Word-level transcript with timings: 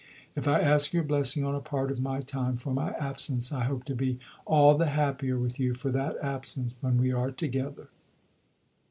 If 0.35 0.47
I 0.47 0.59
ask 0.59 0.93
your 0.93 1.03
blessing 1.03 1.45
on 1.45 1.53
a 1.53 1.59
part 1.59 1.91
of 1.91 1.99
my 1.99 2.21
time 2.21 2.55
for 2.55 2.73
my 2.73 2.89
absence, 2.93 3.51
I 3.51 3.65
hope 3.65 3.83
to 3.83 3.93
be 3.93 4.17
all 4.47 4.75
the 4.75 4.87
happier 4.87 5.37
with 5.37 5.59
you 5.59 5.75
for 5.75 5.91
that 5.91 6.17
absence 6.23 6.73
when 6.81 6.97
we 6.97 7.11
are 7.13 7.29
together. 7.29 7.87